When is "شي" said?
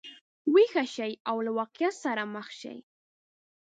0.95-1.11, 2.59-2.77